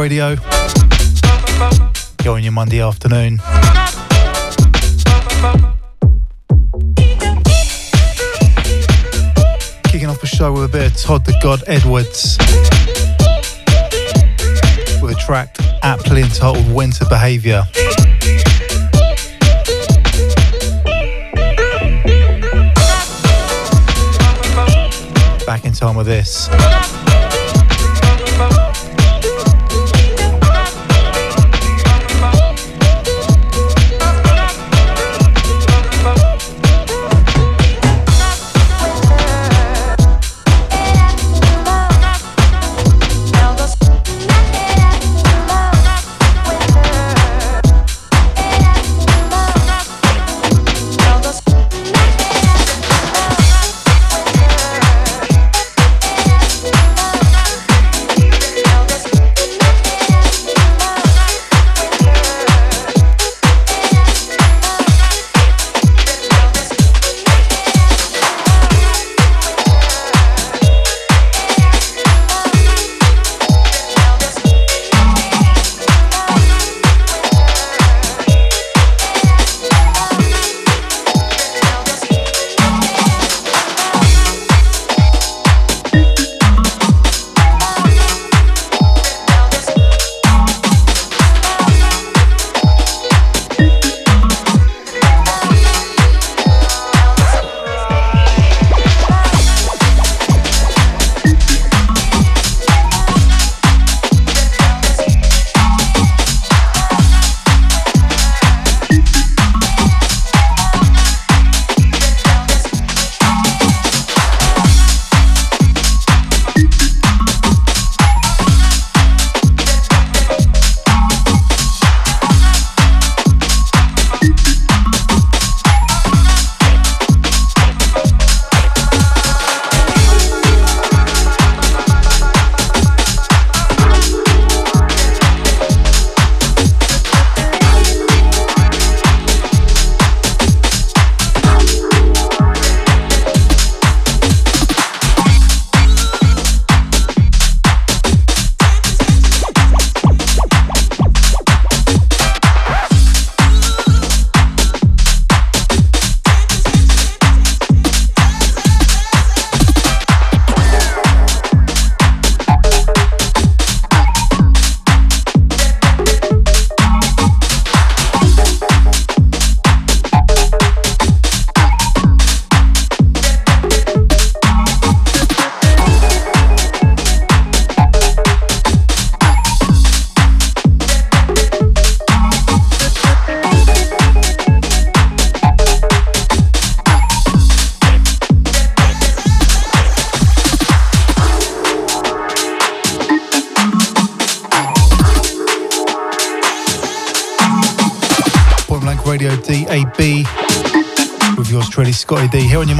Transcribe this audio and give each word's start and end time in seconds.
Radio. 0.00 0.34
Go 2.24 2.34
on 2.34 2.42
your 2.42 2.52
Monday 2.52 2.80
afternoon. 2.80 3.36
Kicking 9.84 10.08
off 10.08 10.22
the 10.22 10.26
show 10.26 10.52
with 10.52 10.64
a 10.64 10.68
bit 10.72 10.90
of 10.90 10.96
Todd 10.96 11.26
the 11.26 11.38
God 11.42 11.62
Edwards. 11.66 12.38
With 15.02 15.14
a 15.14 15.20
track 15.20 15.54
aptly 15.82 16.22
entitled 16.22 16.72
Winter 16.74 17.04
Behaviour. 17.04 17.64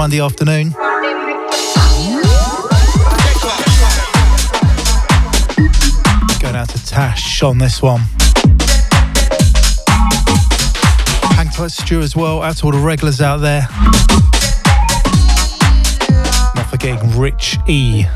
Monday 0.01 0.21
afternoon. 0.21 0.71
Going 6.41 6.57
out 6.57 6.71
to 6.71 6.87
Tash 6.87 7.43
on 7.43 7.59
this 7.59 7.83
one. 7.83 8.01
Hang 11.37 11.51
tight, 11.51 11.71
Stu, 11.71 12.01
as 12.01 12.17
well. 12.17 12.43
Out 12.43 12.57
to 12.57 12.65
all 12.65 12.73
the 12.73 12.79
regulars 12.79 13.21
out 13.21 13.43
there. 13.43 13.69
Not 16.55 16.71
forgetting 16.71 17.19
Rich 17.19 17.59
E. 17.69 18.07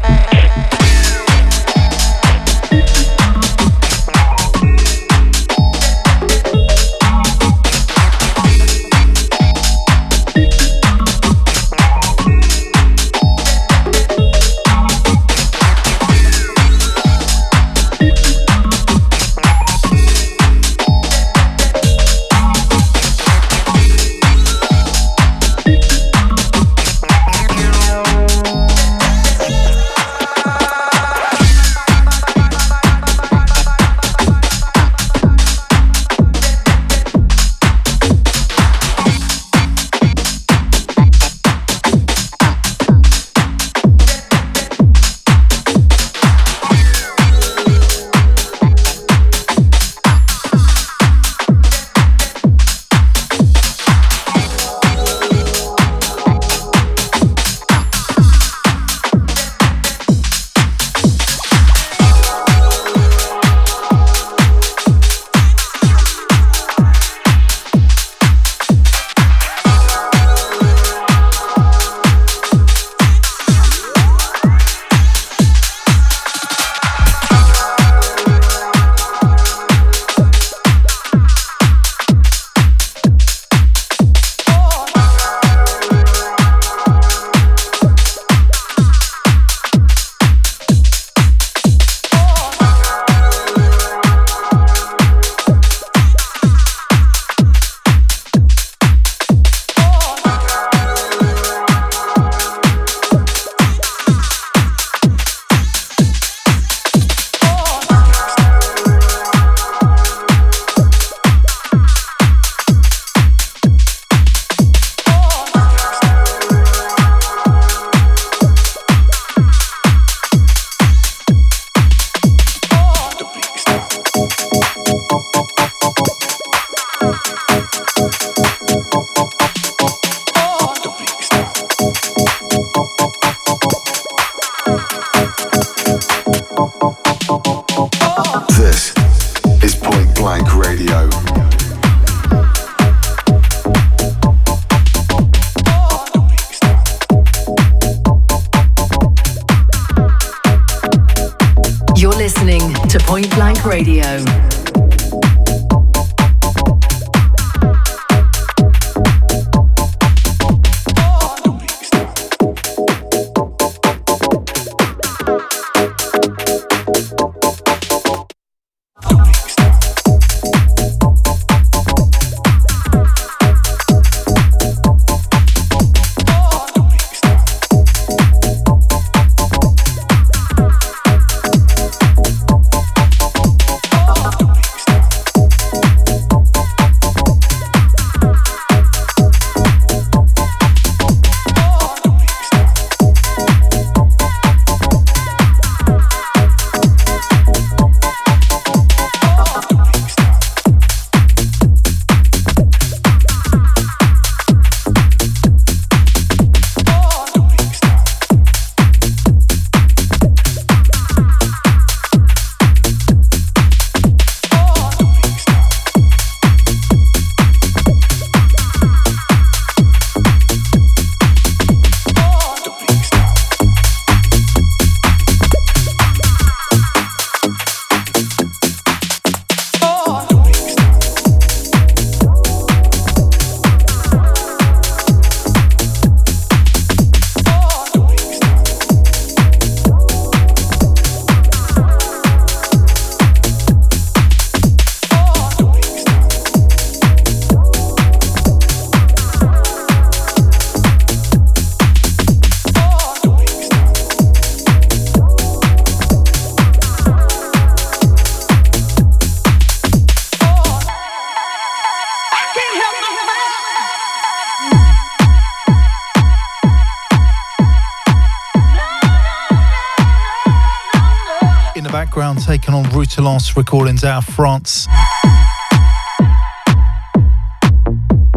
Lance 273.23 273.57
recordings 273.57 274.05
out 274.05 274.27
of 274.29 274.35
France. 274.35 274.87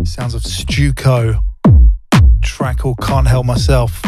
Sounds 0.03 0.33
of 0.33 0.43
Stuco. 0.43 1.39
Track 2.41 2.79
called 2.79 2.97
Can't 3.01 3.27
Help 3.27 3.45
Myself. 3.45 4.01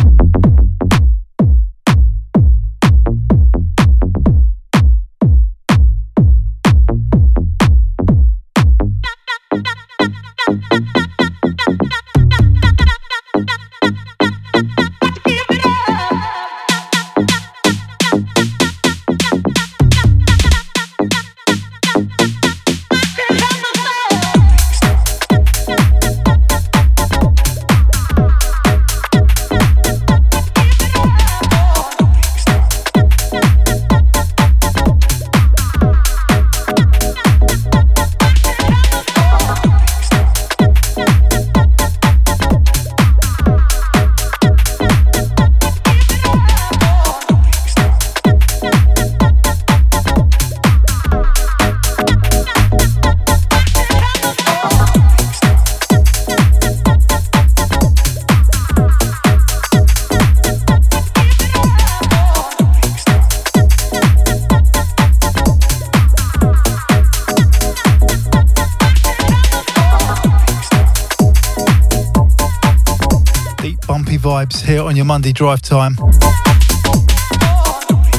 Monday 75.09 75.33
drive 75.33 75.59
time. 75.63 75.95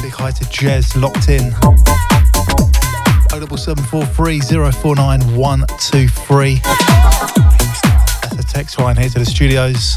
Big 0.01 0.11
hi 0.11 0.29
to 0.31 0.43
Jez 0.51 1.01
locked 1.01 1.29
in. 1.29 1.51
07743 3.31 4.41
049 4.71 5.37
123. 5.37 6.55
That's 8.21 8.33
a 8.33 8.43
text 8.43 8.77
line 8.77 8.97
here 8.97 9.07
to 9.07 9.19
the 9.19 9.25
studios. 9.25 9.95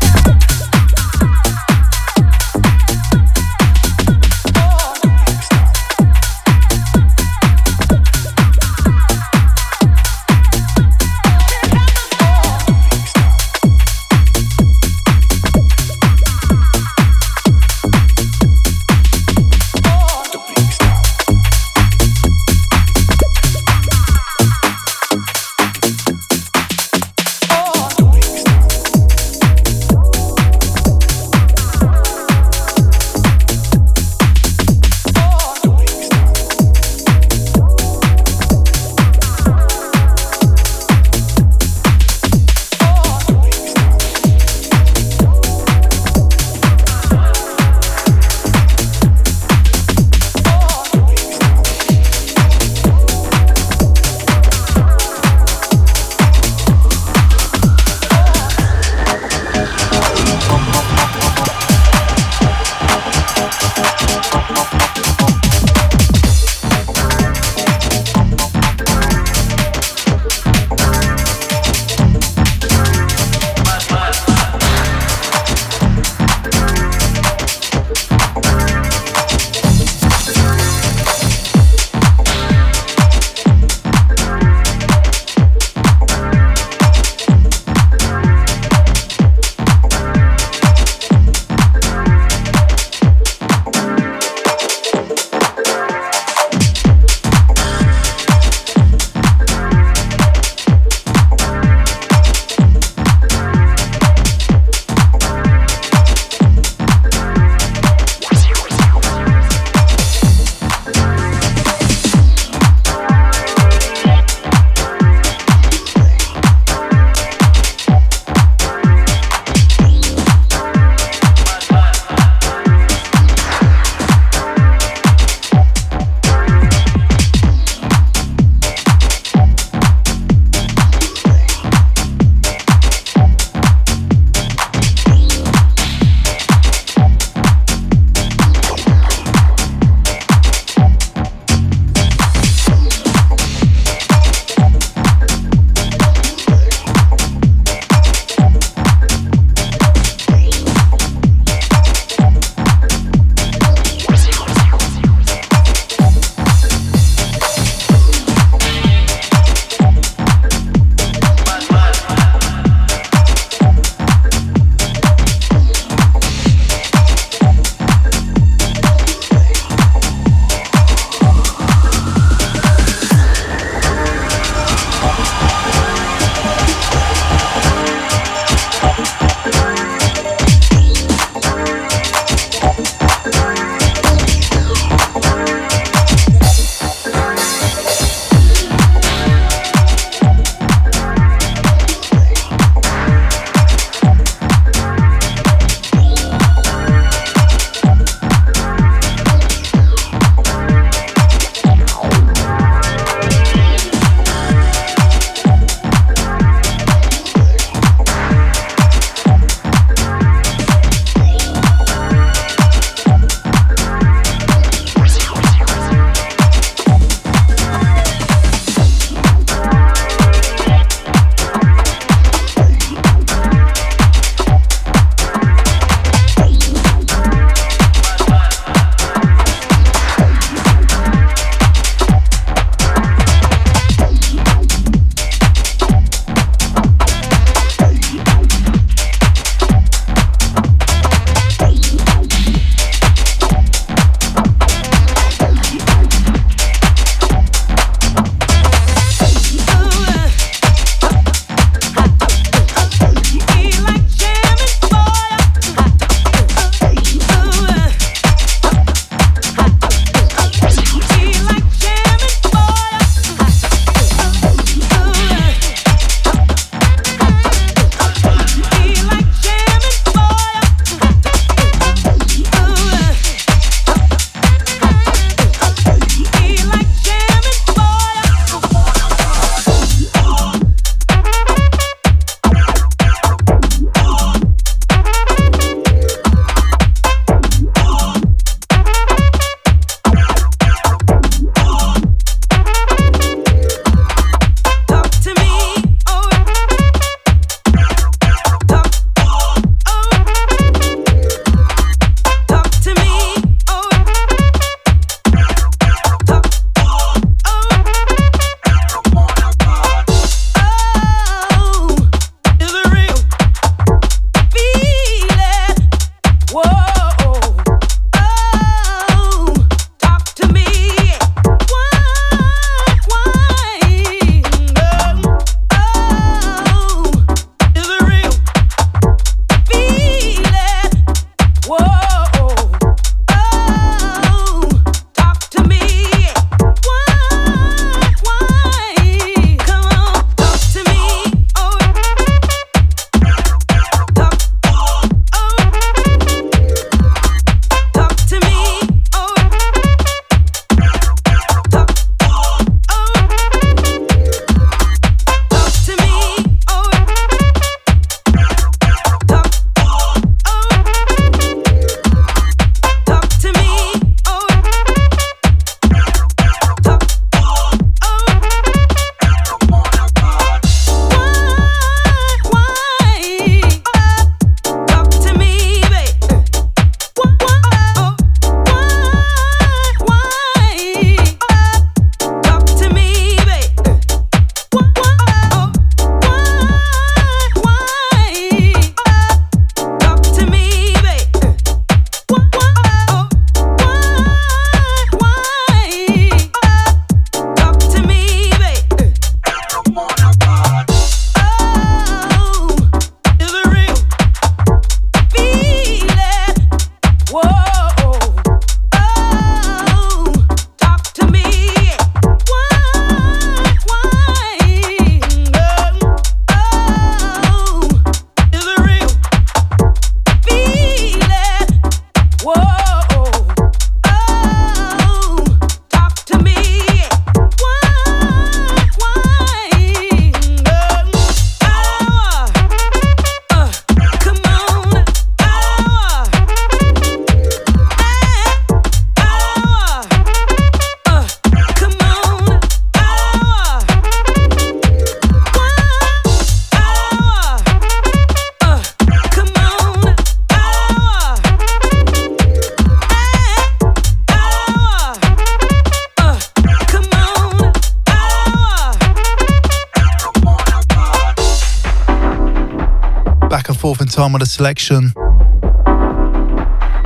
Time 464.34 464.40
with 464.40 464.48
a 464.48 464.50
selection. 464.50 465.10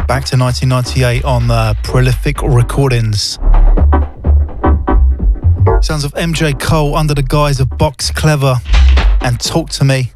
Back 0.06 0.24
to 0.26 0.36
1998 0.36 1.24
on 1.24 1.48
the 1.48 1.76
Prolific 1.82 2.40
Recordings. 2.42 3.38
Sounds 5.84 6.04
of 6.04 6.12
MJ 6.14 6.58
Cole 6.58 6.96
under 6.96 7.14
the 7.14 7.22
guise 7.22 7.60
of 7.60 7.68
Box 7.76 8.10
Clever 8.10 8.56
and 9.20 9.38
Talk 9.40 9.70
to 9.70 9.84
me. 9.84 10.10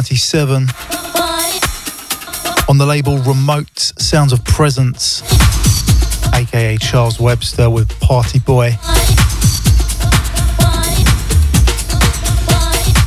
1997. 0.00 0.68
On 2.70 2.78
the 2.78 2.86
label 2.86 3.18
Remote 3.18 3.78
Sounds 3.98 4.32
of 4.32 4.42
Presence, 4.46 5.22
aka 6.34 6.78
Charles 6.78 7.20
Webster 7.20 7.68
with 7.68 7.90
Party 8.00 8.38
Boy. 8.38 8.78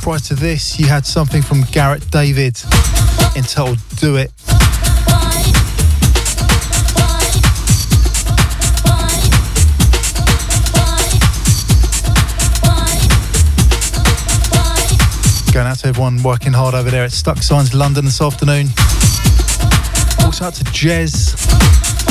Prior 0.02 0.20
to 0.20 0.36
this, 0.36 0.78
you 0.80 0.86
had 0.86 1.08
something 1.08 1.42
from 1.42 1.62
Garrett 1.72 2.08
David 2.12 2.62
entitled 3.36 3.80
Do 3.96 4.18
It. 4.18 4.33
Everyone 15.94 16.24
working 16.24 16.52
hard 16.52 16.74
over 16.74 16.90
there 16.90 17.04
at 17.04 17.12
Stuck 17.12 17.38
Signs 17.38 17.72
London 17.76 18.04
this 18.04 18.20
afternoon. 18.20 18.66
Also 20.26 20.46
out 20.46 20.56
to 20.56 20.64
Jez. 20.64 22.03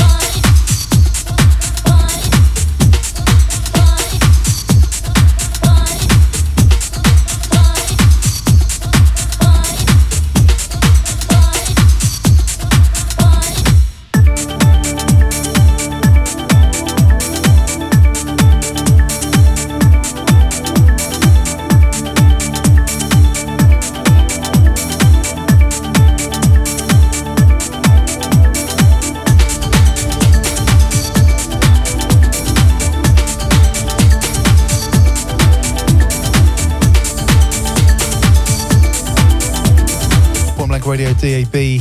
Radio 40.93 41.15
DAB 41.15 41.81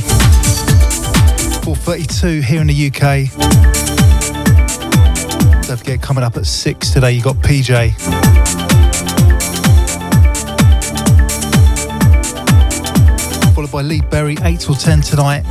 432 1.64 2.40
here 2.40 2.62
in 2.62 2.66
the 2.66 2.86
UK. 2.86 3.28
Don't 5.66 5.76
forget, 5.76 6.00
coming 6.00 6.24
up 6.24 6.38
at 6.38 6.46
6 6.46 6.90
today, 6.90 7.12
you 7.12 7.20
got 7.20 7.36
PJ. 7.36 7.92
Followed 13.54 13.70
by 13.70 13.82
Lee 13.82 14.00
Berry, 14.00 14.38
8 14.40 14.58
till 14.58 14.74
10 14.74 15.02
tonight. 15.02 15.44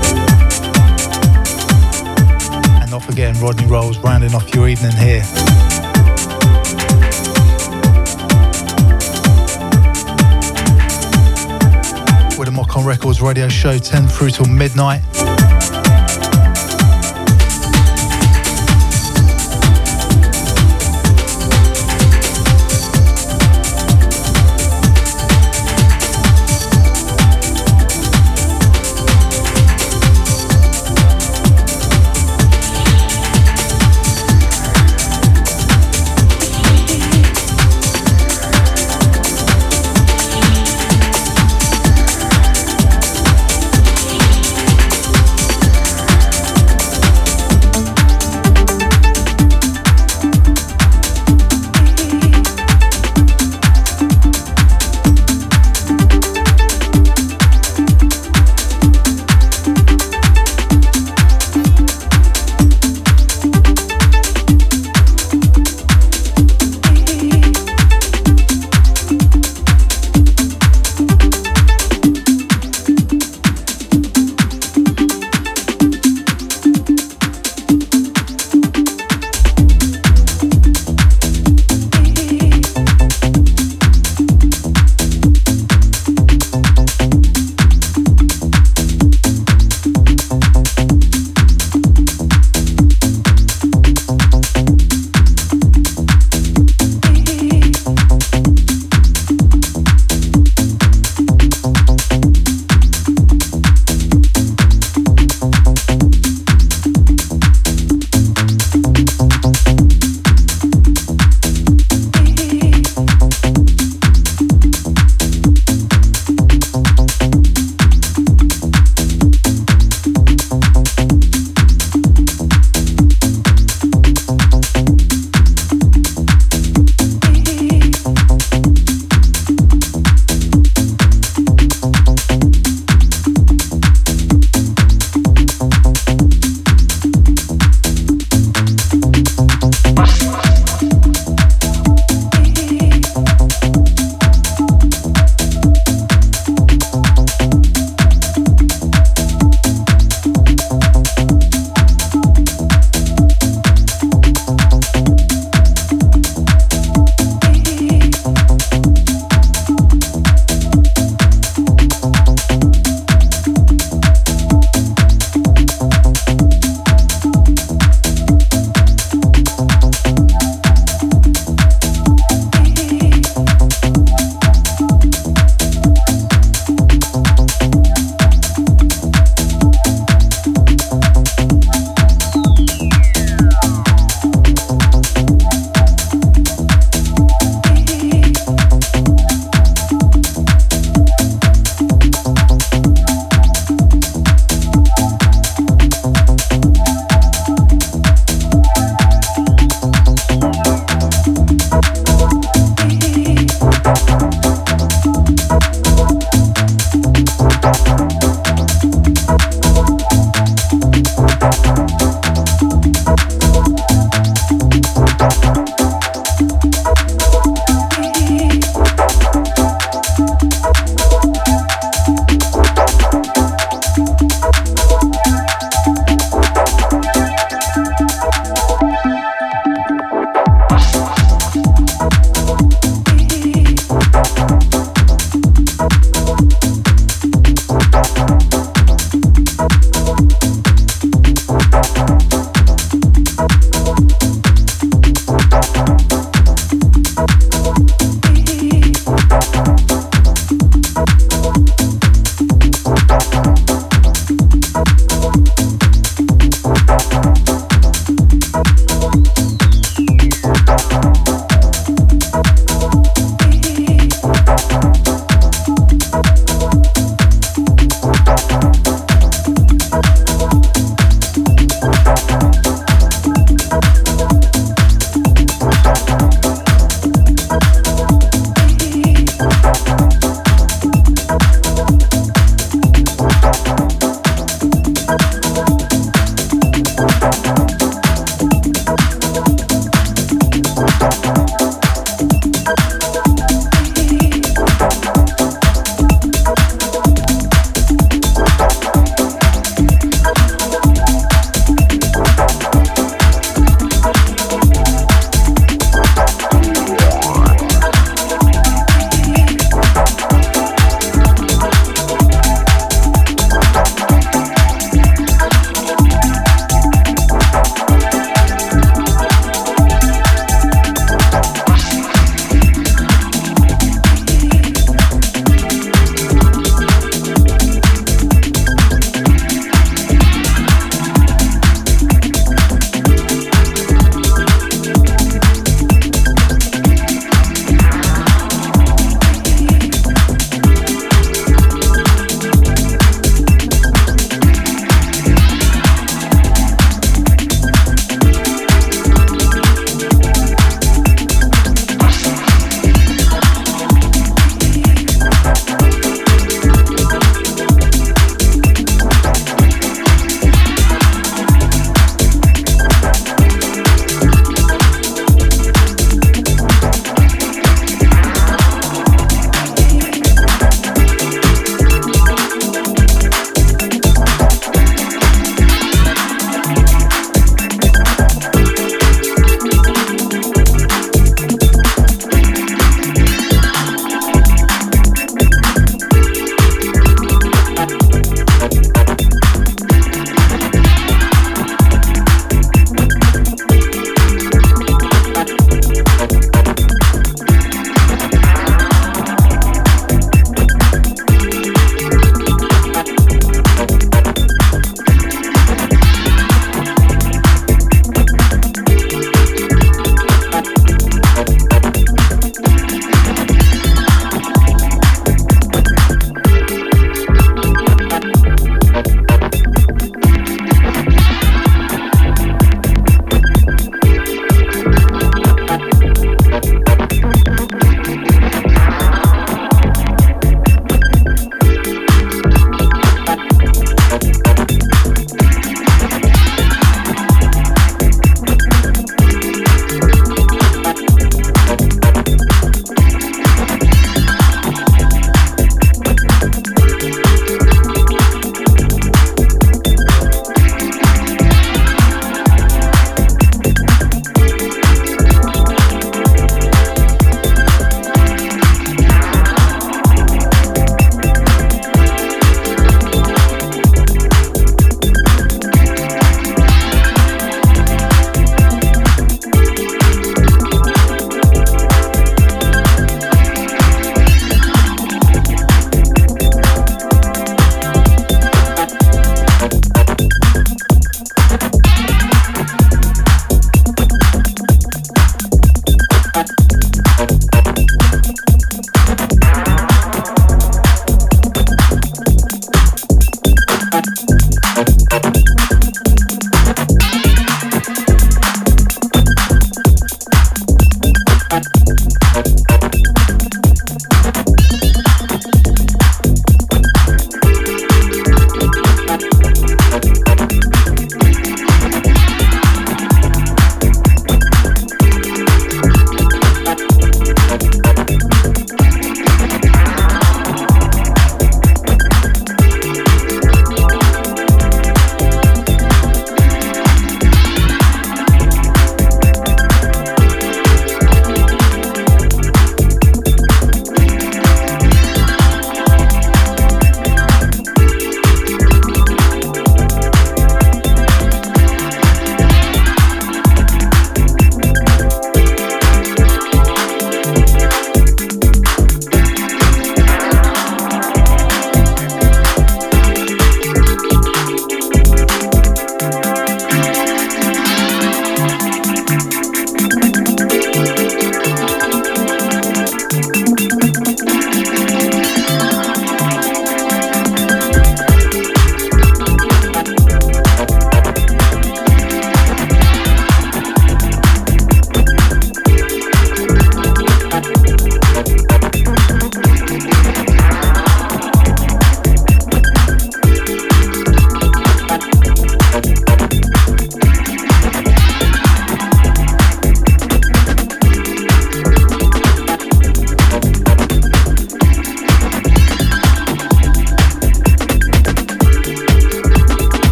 And 2.82 2.89
not 2.89 3.04
forgetting 3.06 3.39
Rodney 3.39 3.67
Rolls 3.67 4.00
rounding 4.00 4.34
off 4.34 4.52
your 4.56 4.67
evening 4.69 4.93
here. 4.93 5.21
On 12.76 12.86
Records 12.86 13.22
radio 13.22 13.48
show 13.48 13.78
10 13.78 14.08
through 14.08 14.30
till 14.30 14.46
midnight. 14.46 15.02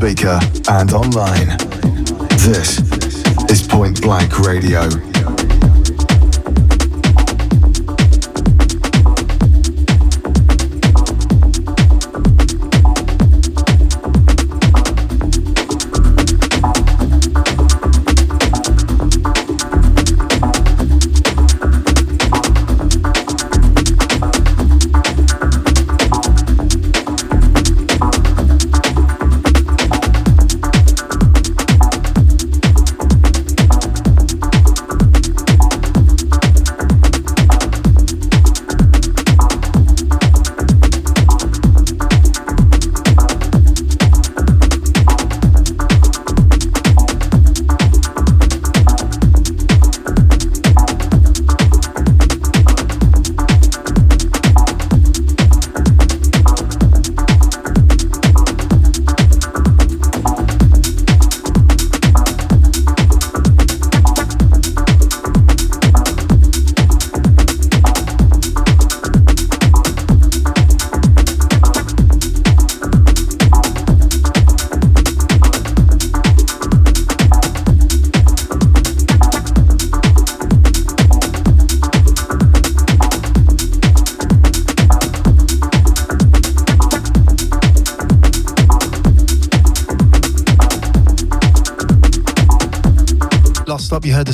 Your 0.00 0.39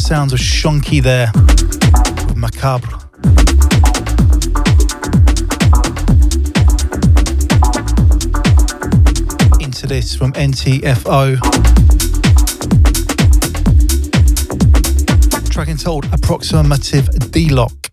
sounds 0.06 0.32
of 0.32 0.38
Shonky 0.38 1.02
there 1.02 1.32
with 2.28 2.36
Macabre. 2.36 2.86
Into 9.60 9.88
this 9.88 10.14
from 10.14 10.32
NTFO. 10.34 11.40
Track 15.50 15.68
entitled 15.68 16.04
Approximative 16.12 17.08
D-Lock. 17.32 17.72
the 17.72 17.85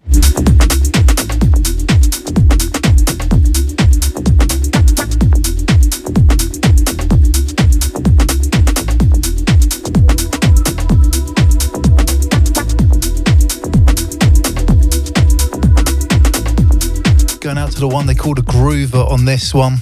they 18.13 18.19
called 18.19 18.37
a 18.37 18.43
groover 18.43 19.09
on 19.09 19.25
this 19.25 19.53
one. 19.53 19.73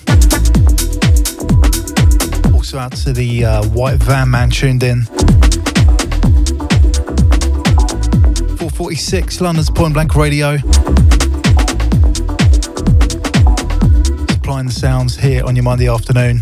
Also 2.54 2.78
out 2.78 2.94
to 2.94 3.12
the 3.12 3.44
uh, 3.44 3.66
White 3.70 3.98
Van 3.98 4.30
Man 4.30 4.50
tuned 4.50 4.84
in. 4.84 5.04
446 8.58 9.42
London's 9.42 9.70
Point 9.70 9.94
Blank 9.94 10.16
Radio. 10.16 10.58
Supplying 14.30 14.68
the 14.68 14.74
sounds 14.74 15.18
here 15.18 15.44
on 15.44 15.56
your 15.56 15.64
Monday 15.64 15.90
afternoon. 15.90 16.42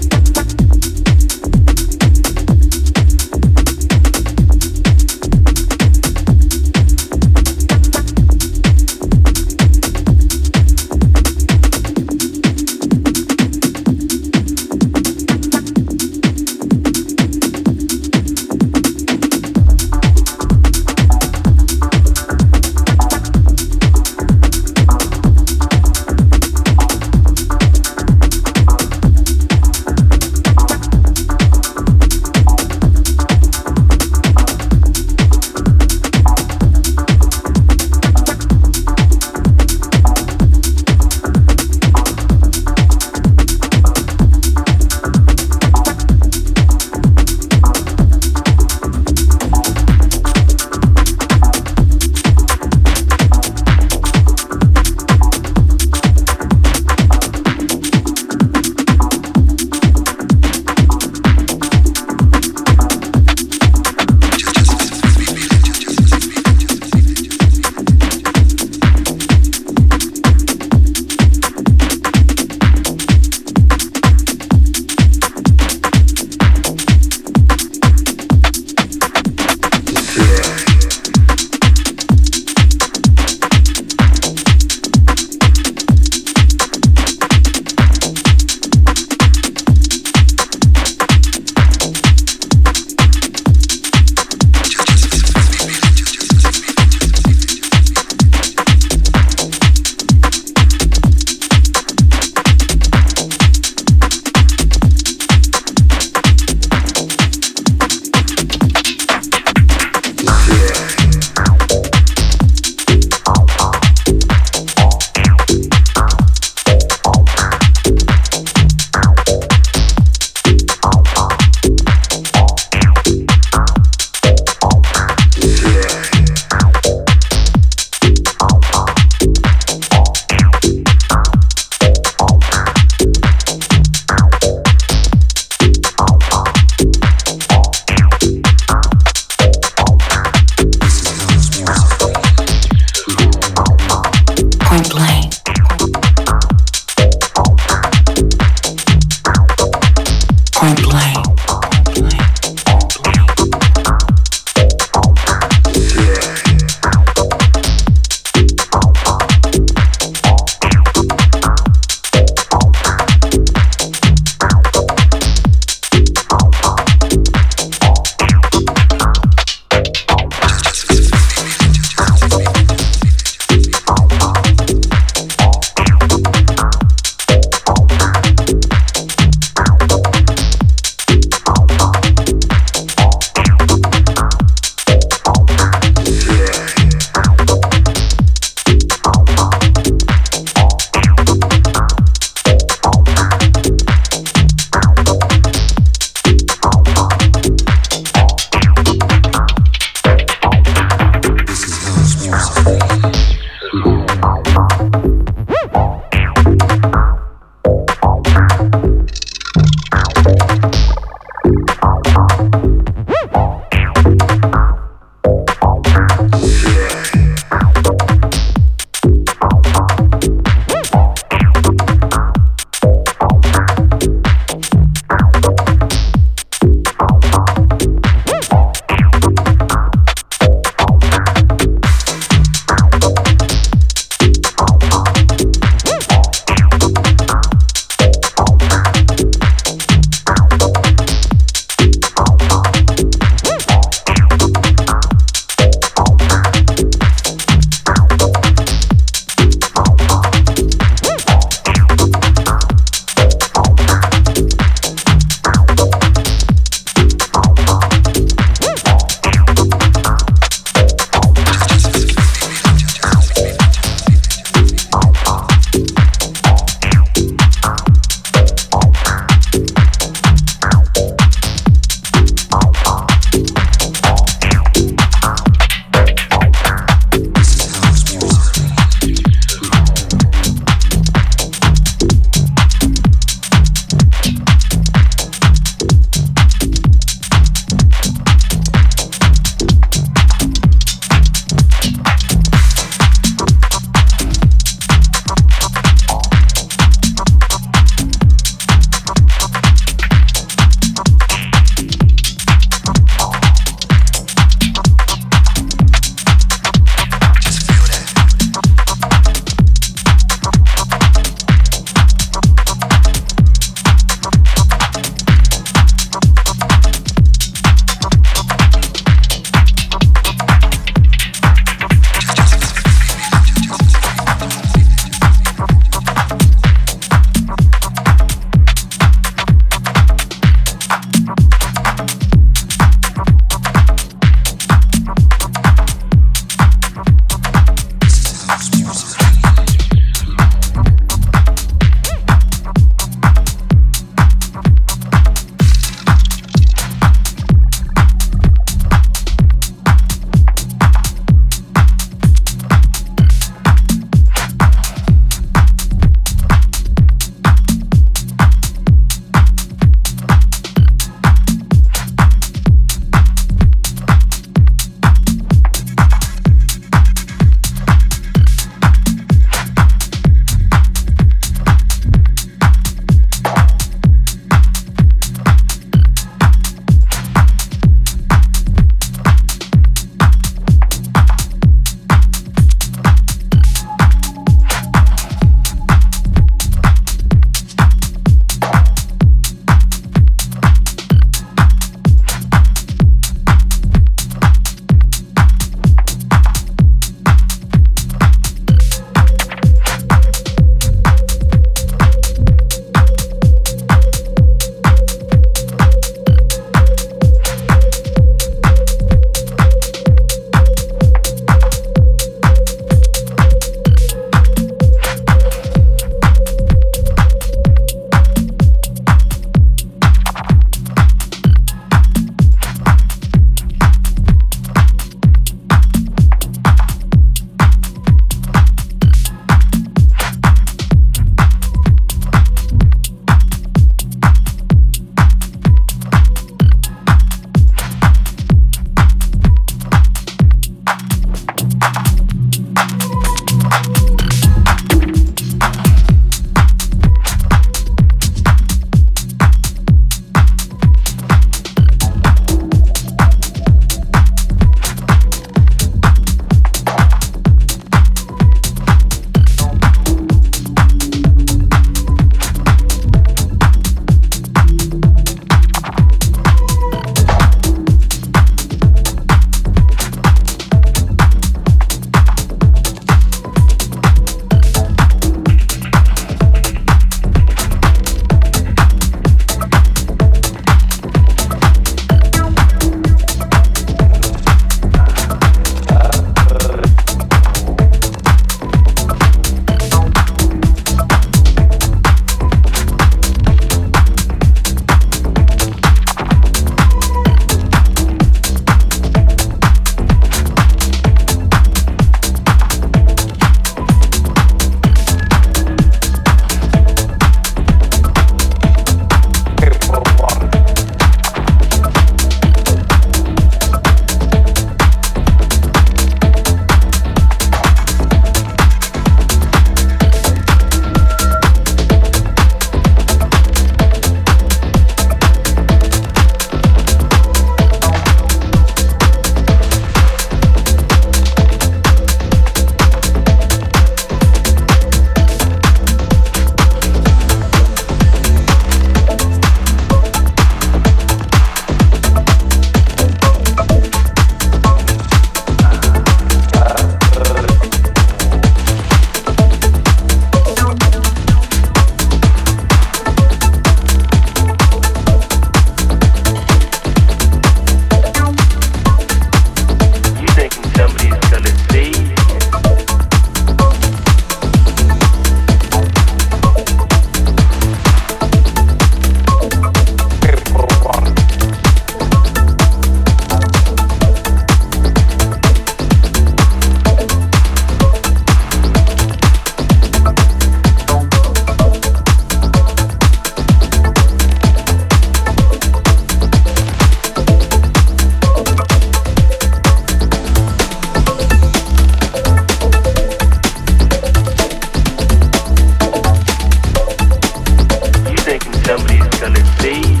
gonna 599.21 599.43
be 599.61 600.00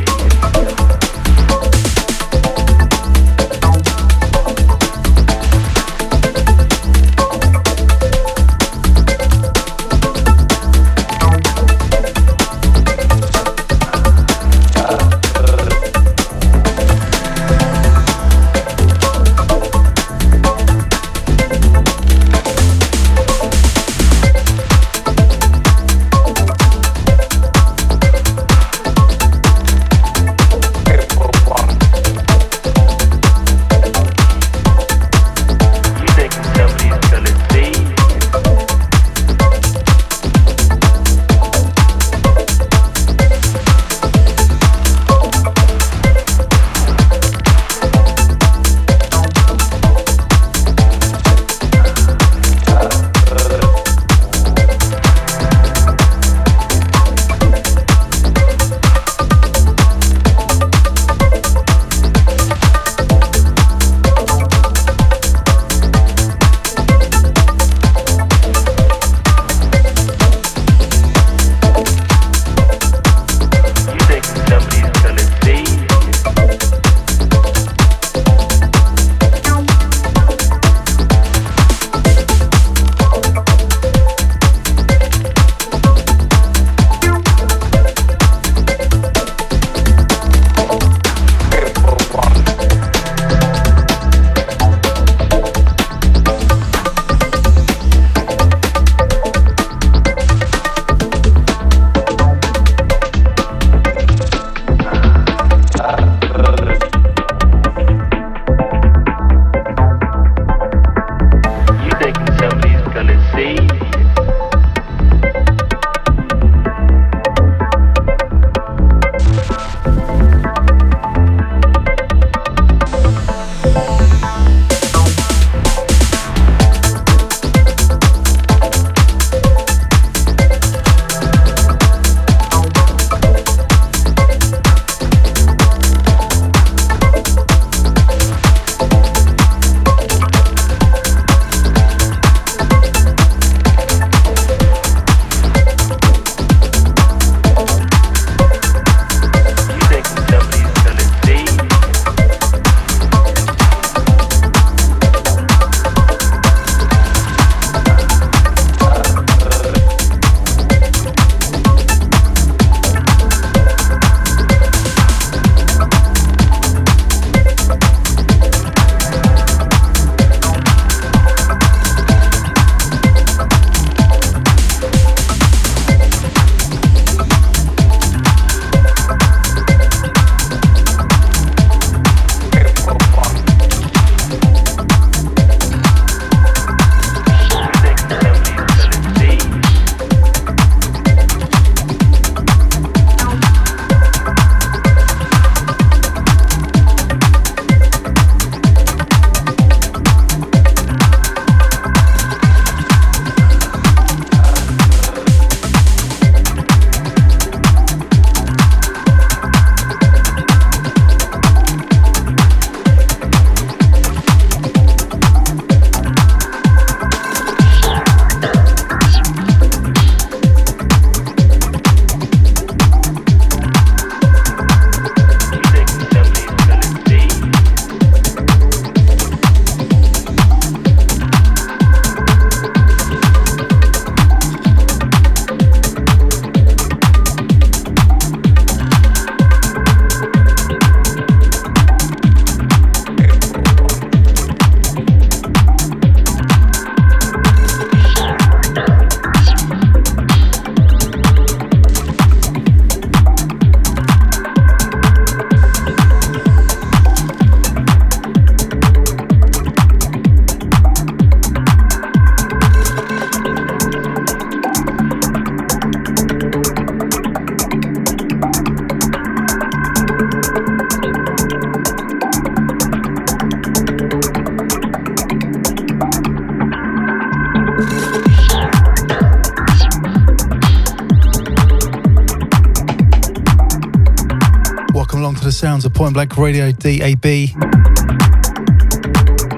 Radio 286.41 286.71
DAB. 286.71 287.21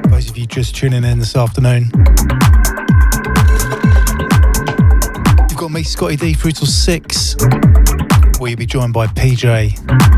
Those 0.09 0.29
of 0.29 0.37
you 0.37 0.45
just 0.45 0.75
tuning 0.75 1.05
in 1.05 1.17
this 1.17 1.33
afternoon. 1.37 1.89
You've 5.49 5.57
got 5.57 5.71
me, 5.71 5.83
Scottie 5.83 6.17
D, 6.17 6.33
through 6.33 6.51
till 6.51 6.67
6, 6.67 7.35
where 8.37 8.49
you'll 8.49 8.57
be 8.57 8.65
joined 8.65 8.91
by 8.91 9.07
PJ. 9.07 10.12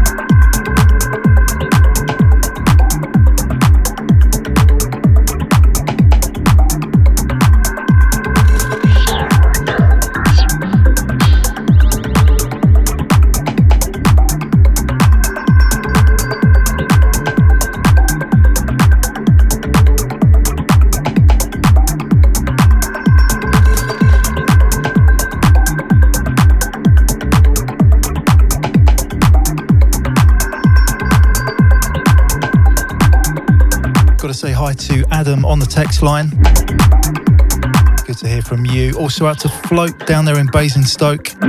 Adam 35.27 35.43
on 35.43 35.57
the 35.57 35.65
text 35.65 36.03
line. 36.03 36.29
Good 38.05 38.19
to 38.19 38.27
hear 38.27 38.43
from 38.43 38.63
you. 38.63 38.93
Also 38.93 39.25
out 39.25 39.39
to 39.39 39.49
Float 39.49 40.05
down 40.05 40.23
there 40.23 40.37
in 40.37 40.45
Basingstoke. 40.45 41.31
In 41.31 41.39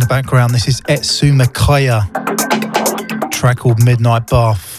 the 0.00 0.06
background, 0.08 0.54
this 0.54 0.66
is 0.66 0.80
Etsu 0.88 1.34
Makaya, 1.34 2.08
track 3.30 3.58
called 3.58 3.84
Midnight 3.84 4.26
Bath. 4.28 4.69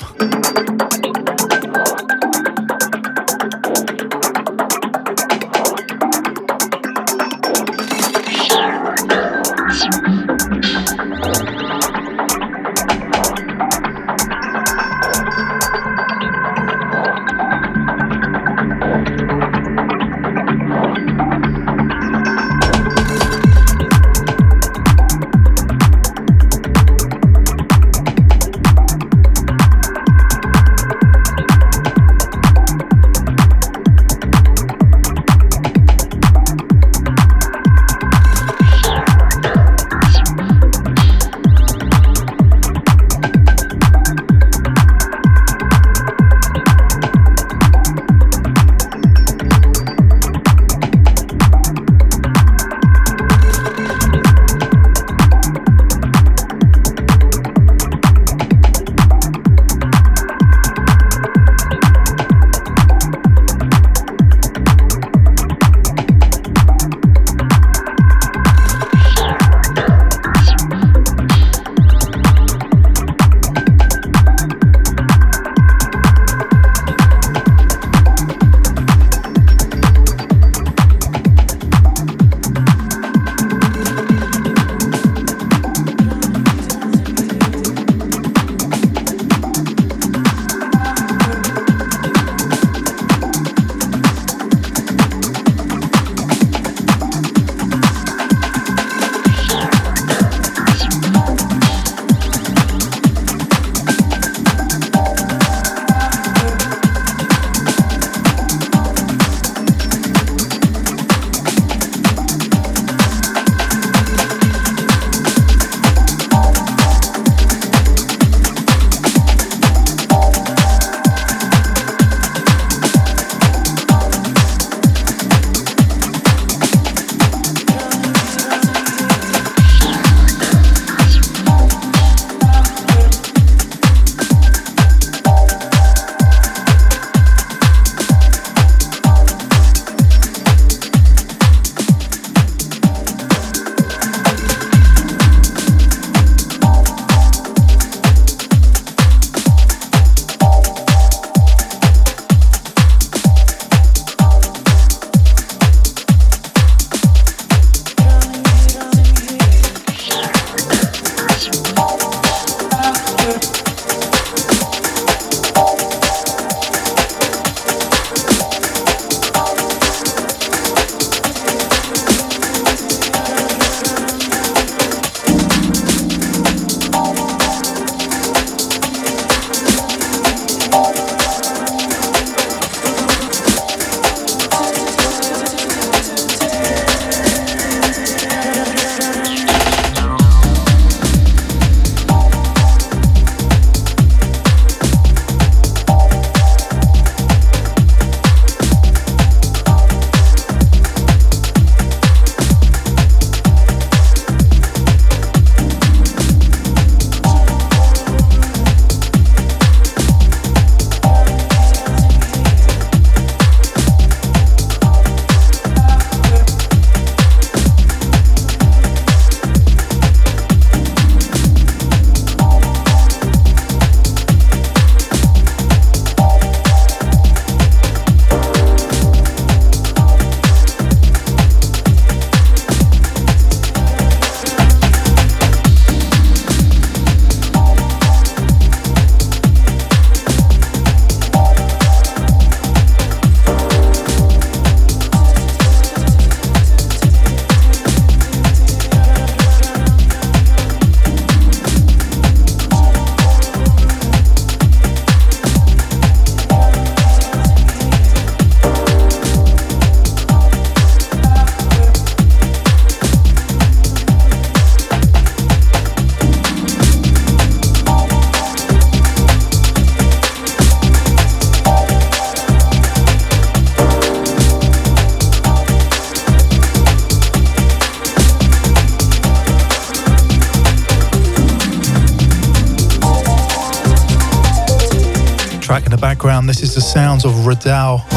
Sounds 287.22 287.26
of 287.26 287.46
Radal. 287.46 288.08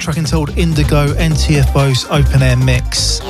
Track 0.00 0.16
entitled 0.18 0.56
Indigo 0.58 1.06
NTFO's 1.14 2.04
open 2.06 2.42
air 2.42 2.56
mix. 2.56 3.20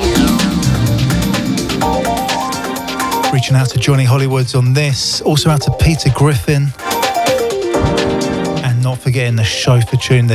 Reaching 3.33 3.55
out 3.55 3.69
to 3.69 3.79
Johnny 3.79 4.05
Hollywoods 4.05 4.57
on 4.57 4.73
this, 4.73 5.21
also 5.21 5.49
out 5.49 5.61
to 5.63 5.71
Peter 5.81 6.09
Griffin, 6.13 6.67
and 8.63 8.83
not 8.83 8.99
forgetting 8.99 9.35
the 9.35 9.43
show 9.43 9.79
for 9.81 9.97
tuned 9.97 10.31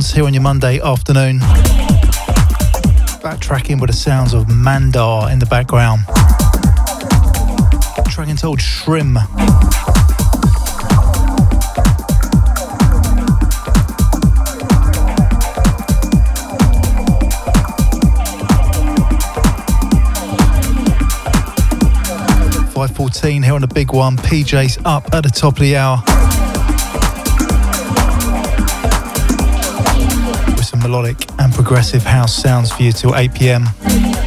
sounds 0.00 0.14
here 0.14 0.24
on 0.24 0.32
your 0.32 0.42
Monday 0.42 0.80
afternoon. 0.80 1.40
Backtracking 3.20 3.80
with 3.80 3.90
the 3.90 3.96
sounds 3.96 4.32
of 4.32 4.48
Mandar 4.48 5.30
in 5.30 5.38
the 5.38 5.46
background. 5.46 6.06
Track 8.10 8.28
entitled 8.28 8.60
Shrim. 8.60 9.16
5.14 22.72 23.44
here 23.44 23.54
on 23.54 23.60
the 23.60 23.66
big 23.66 23.92
one. 23.92 24.16
PJ's 24.16 24.78
up 24.86 25.12
at 25.12 25.24
the 25.24 25.30
top 25.30 25.54
of 25.54 25.60
the 25.60 25.76
hour. 25.76 26.02
Melodic 30.90 31.24
and 31.38 31.52
progressive 31.52 32.02
house 32.02 32.34
sounds 32.34 32.72
for 32.72 32.82
you 32.82 32.90
till 32.90 33.14
8 33.14 33.32
pm. 33.32 34.19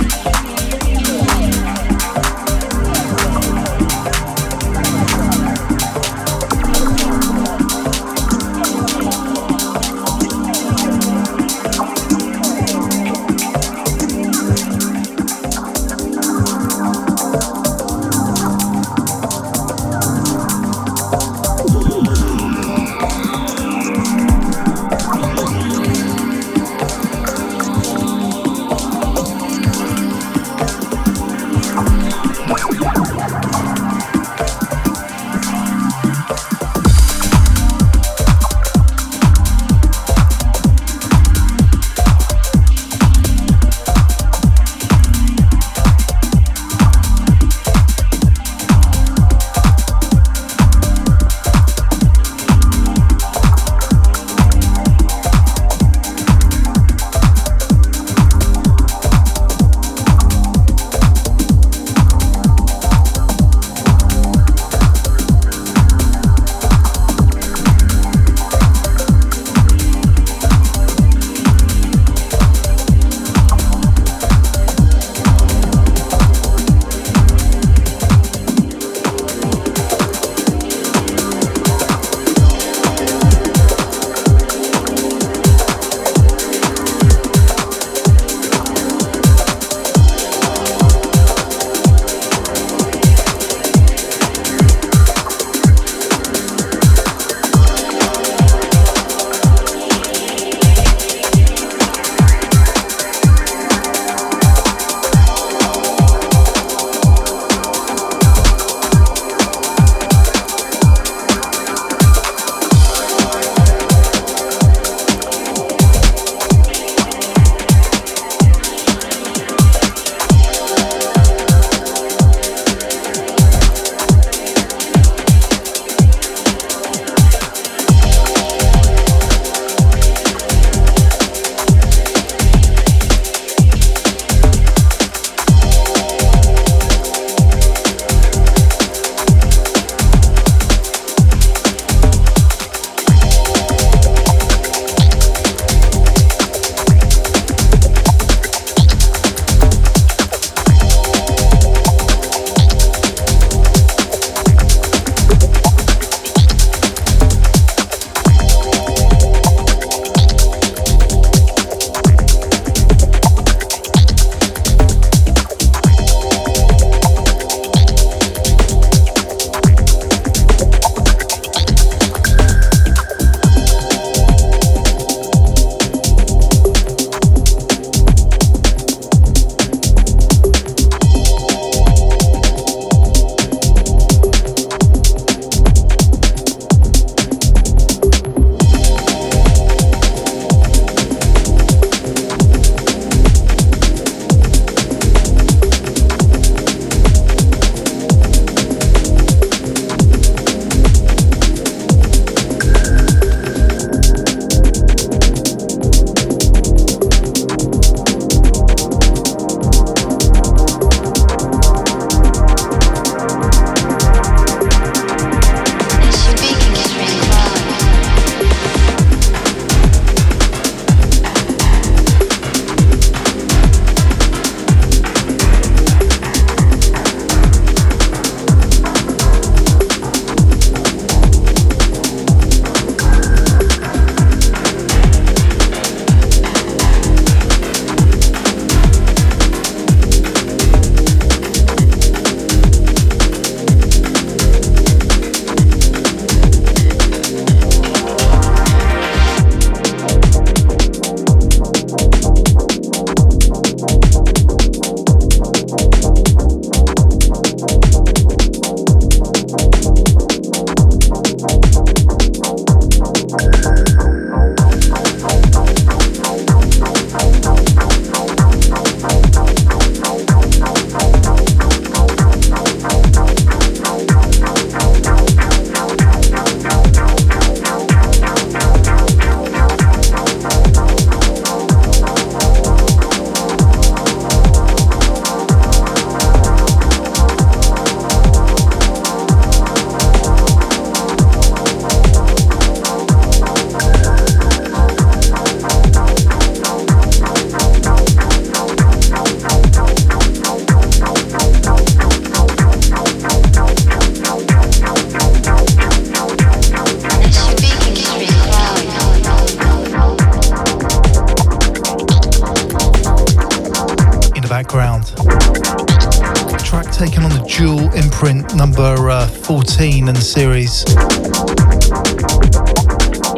Jewel 317.54 317.94
imprint 317.94 318.56
number 318.56 319.12
uh, 319.12 319.28
14 319.28 320.08
in 320.08 320.16
the 320.16 320.20
series. 320.20 320.84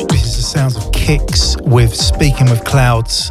This 0.07 0.23
is 0.23 0.37
the 0.37 0.41
sounds 0.41 0.77
of 0.77 0.89
Kicks 0.93 1.57
with 1.63 1.93
Speaking 1.93 2.49
with 2.49 2.63
Clouds. 2.63 3.29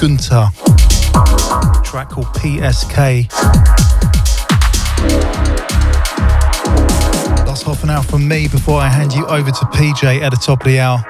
Gunter. 0.00 0.48
track 1.84 2.08
called 2.08 2.28
PSK. 2.28 3.30
Last 7.46 7.64
half 7.64 7.84
an 7.84 7.90
hour 7.90 8.02
from 8.04 8.26
me 8.26 8.48
before 8.48 8.80
I 8.80 8.88
hand 8.88 9.12
you 9.12 9.26
over 9.26 9.50
to 9.50 9.64
PJ 9.66 10.22
at 10.22 10.30
the 10.30 10.38
top 10.38 10.62
of 10.62 10.66
the 10.66 10.80
hour. 10.80 11.04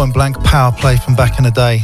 Point 0.00 0.14
blank 0.14 0.42
power 0.44 0.72
play 0.72 0.96
from 0.96 1.14
back 1.14 1.36
in 1.36 1.44
the 1.44 1.50
day. 1.50 1.80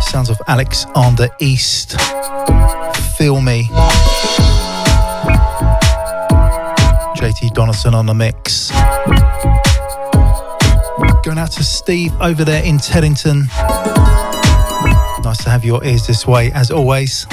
Sounds 0.00 0.30
of 0.30 0.40
Alex 0.46 0.84
on 0.94 1.16
the 1.16 1.28
East. 1.40 2.00
Feel 3.16 3.40
Me. 3.40 3.64
JT 7.16 7.52
Donaldson 7.54 7.92
on 7.92 8.06
the 8.06 8.14
mix. 8.14 8.70
Going 11.24 11.38
out 11.38 11.50
to 11.52 11.64
Steve 11.64 12.12
over 12.20 12.44
there 12.44 12.62
in 12.62 12.78
Teddington. 12.78 13.46
Nice 15.24 15.42
to 15.42 15.50
have 15.50 15.64
your 15.64 15.84
ears 15.84 16.06
this 16.06 16.24
way, 16.24 16.52
as 16.52 16.70
always. 16.70 17.26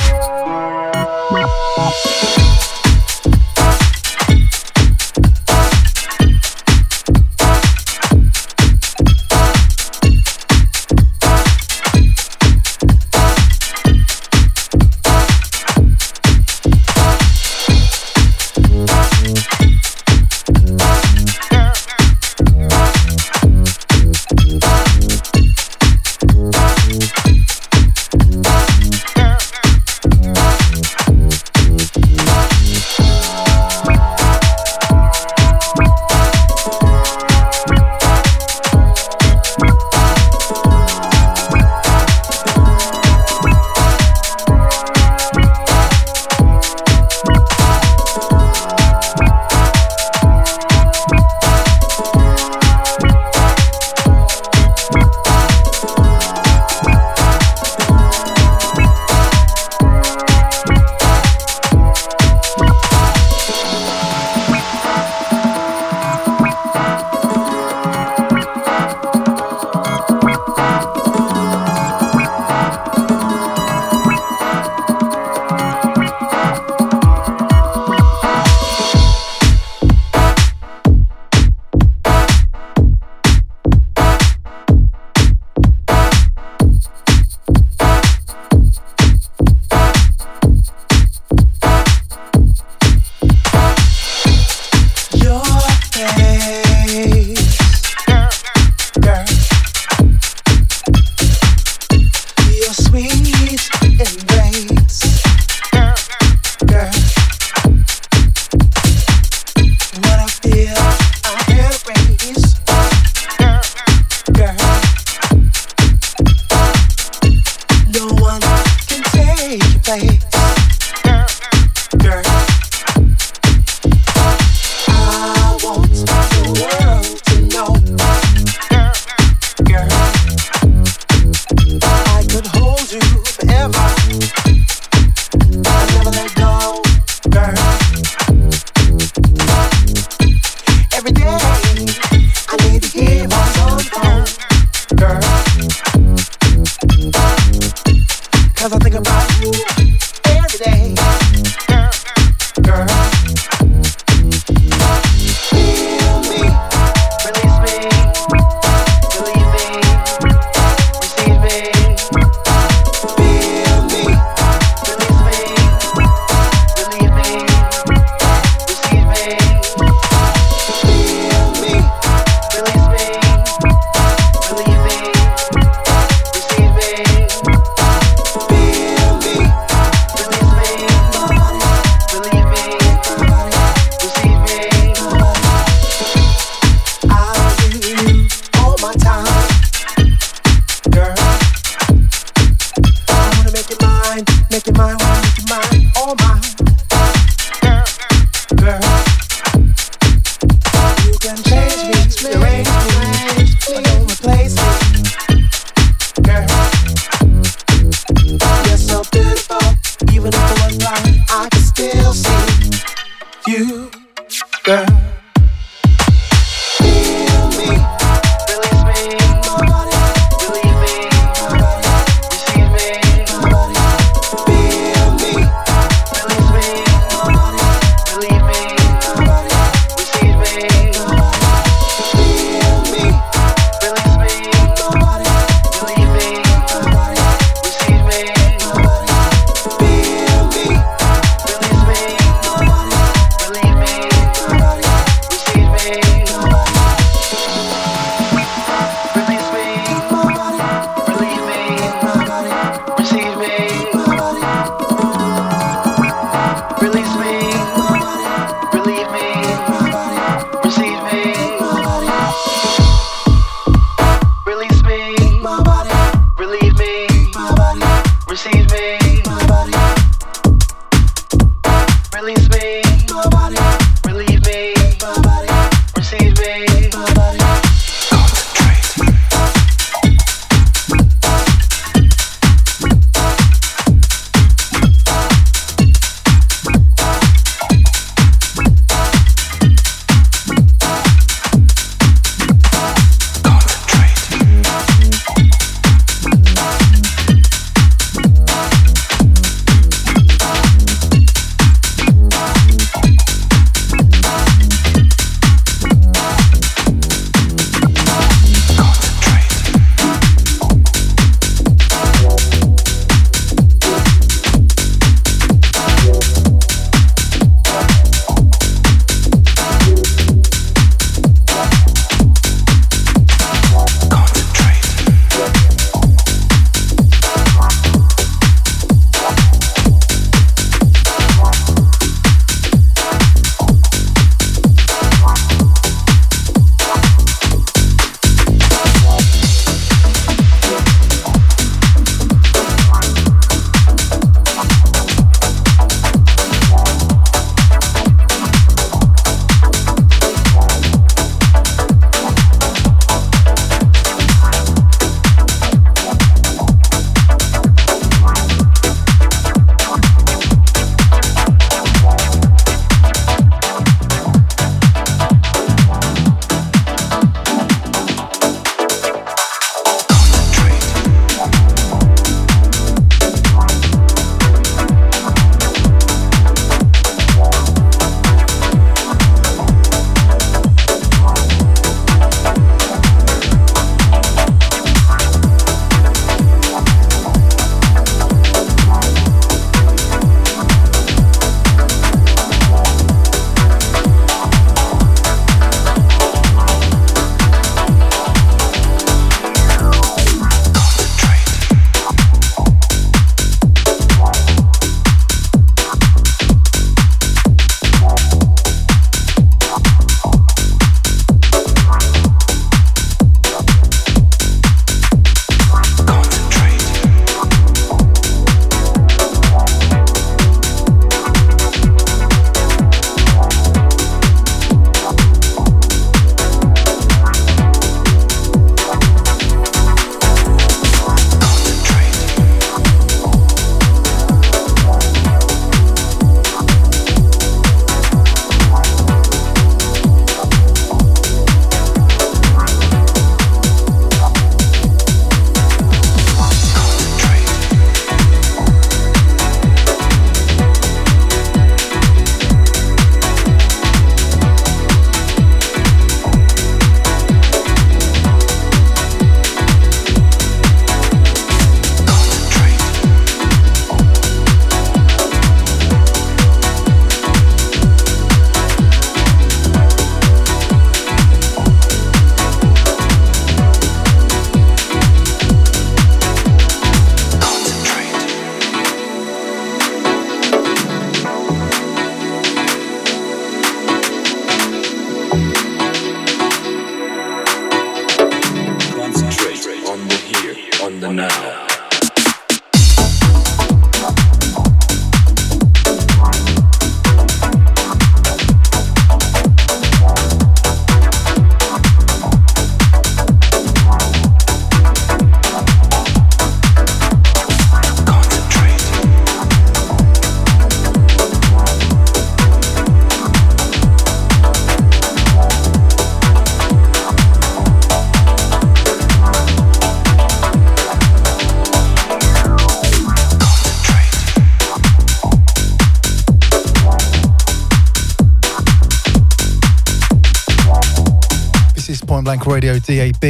Blank 532.26 532.48
Radio 532.48 532.80
DAB. 532.80 533.22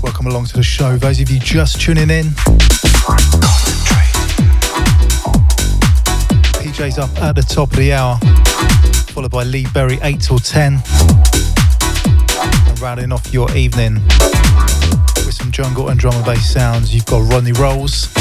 Welcome 0.00 0.28
along 0.28 0.44
to 0.44 0.56
the 0.56 0.62
show. 0.62 0.96
Those 0.96 1.18
of 1.18 1.28
you 1.28 1.40
just 1.40 1.80
tuning 1.80 2.08
in, 2.08 2.26
PJ's 6.62 6.98
up 6.98 7.10
at 7.20 7.34
the 7.34 7.42
top 7.42 7.72
of 7.72 7.78
the 7.78 7.92
hour, 7.92 8.16
followed 9.08 9.32
by 9.32 9.42
Lee 9.42 9.66
Berry 9.74 9.98
8 10.02 10.20
till 10.20 10.38
10. 10.38 10.80
And 12.44 12.80
rounding 12.80 13.10
off 13.10 13.32
your 13.32 13.50
evening 13.56 13.94
with 15.26 15.34
some 15.34 15.50
jungle 15.50 15.88
and 15.88 15.98
drum 15.98 16.14
and 16.14 16.24
bass 16.24 16.48
sounds, 16.48 16.94
you've 16.94 17.06
got 17.06 17.28
Ronnie 17.32 17.50
Rolls. 17.50 18.13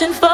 question 0.00 0.14
for 0.14 0.29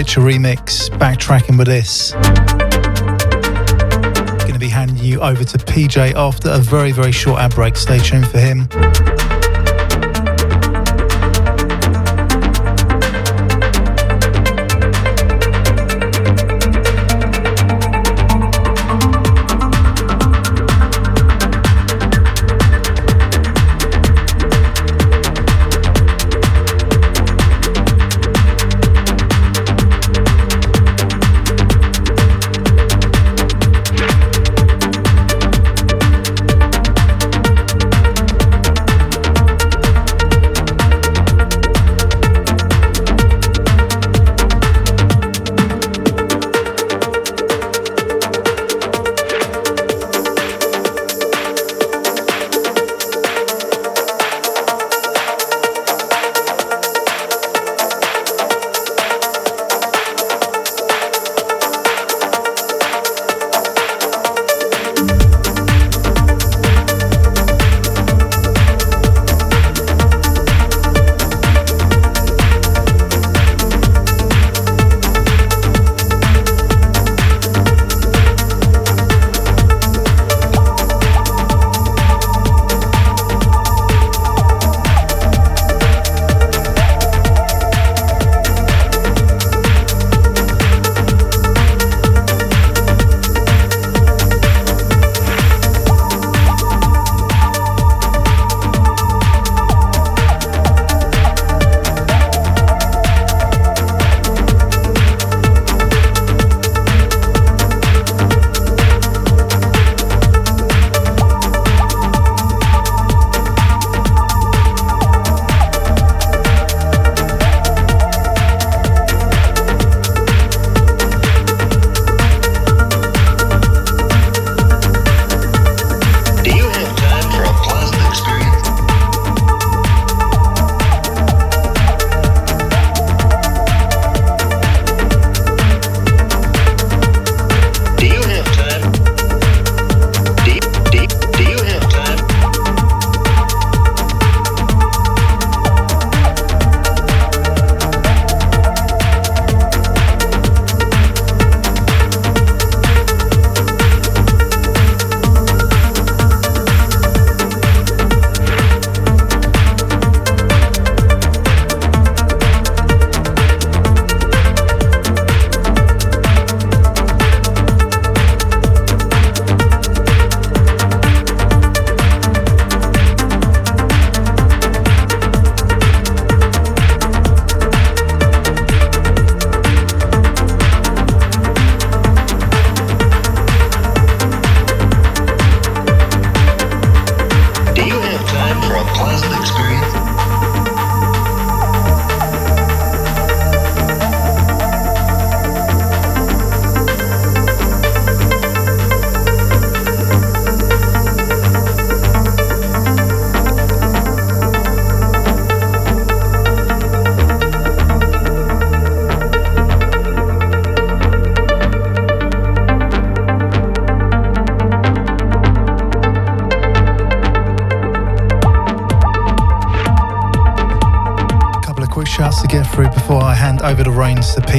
Superpitcher 0.00 0.24
remix. 0.24 0.88
Backtracking 0.98 1.58
with 1.58 1.66
this. 1.66 2.12
Going 4.40 4.54
to 4.54 4.58
be 4.58 4.68
handing 4.68 4.96
you 4.96 5.20
over 5.20 5.44
to 5.44 5.58
PJ 5.58 6.14
after 6.14 6.48
a 6.48 6.58
very, 6.58 6.92
very 6.92 7.12
short 7.12 7.40
ad 7.40 7.54
break. 7.54 7.76
Stay 7.76 7.98
tuned 7.98 8.26
for 8.26 8.38
him. 8.38 8.66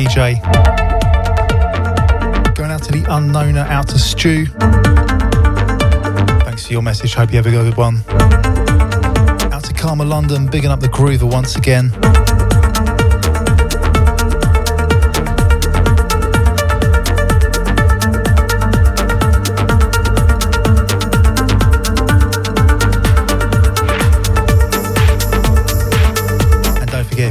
PJ. 0.01 0.41
Going 2.55 2.71
out 2.71 2.81
to 2.83 2.91
the 2.91 3.05
unknowner, 3.09 3.61
out 3.61 3.87
to 3.89 3.99
Stu. 3.99 4.47
Thanks 6.45 6.65
for 6.65 6.73
your 6.73 6.81
message. 6.81 7.13
Hope 7.13 7.29
you 7.29 7.37
have 7.37 7.45
a 7.45 7.51
good 7.51 7.77
one. 7.77 8.01
Out 9.53 9.63
to 9.65 9.73
Karma 9.73 10.03
London, 10.03 10.47
bigging 10.47 10.71
up 10.71 10.79
the 10.79 10.87
groover 10.87 11.31
once 11.31 11.55
again. 11.55 11.91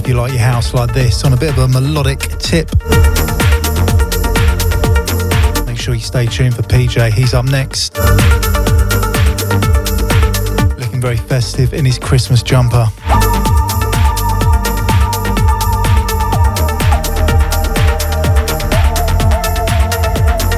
You 0.06 0.14
like 0.14 0.30
your 0.30 0.40
house 0.40 0.72
like 0.72 0.92
this 0.92 1.24
on 1.24 1.32
a 1.32 1.36
bit 1.36 1.50
of 1.50 1.58
a 1.58 1.68
melodic 1.68 2.20
tip. 2.38 2.70
Make 5.66 5.78
sure 5.78 5.94
you 5.94 6.00
stay 6.00 6.26
tuned 6.26 6.54
for 6.54 6.62
PJ. 6.62 7.12
He's 7.12 7.34
up 7.34 7.44
next. 7.44 7.96
Looking 10.78 11.00
very 11.00 11.16
festive 11.16 11.74
in 11.74 11.84
his 11.84 11.98
Christmas 11.98 12.42
jumper. 12.42 12.86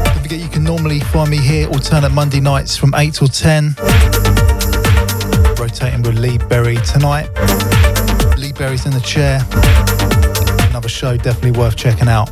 Don't 0.05 0.23
forget 0.23 0.39
you 0.40 0.48
can 0.48 0.62
normally 0.62 1.01
find 1.01 1.31
me 1.31 1.39
here 1.39 1.69
alternate 1.69 2.12
Monday 2.12 2.40
nights 2.40 2.77
from 2.77 2.94
8 2.94 3.14
till 3.14 3.28
10. 3.28 3.77
Rotating 5.59 6.02
with 6.02 6.19
Lee 6.19 6.39
Berry 6.39 6.77
tonight. 6.77 7.28
Berry's 8.62 8.86
in 8.86 8.93
the 8.93 9.01
chair. 9.01 9.44
Another 10.70 10.89
show 10.89 11.16
definitely 11.16 11.51
worth 11.51 11.74
checking 11.74 12.06
out. 12.06 12.30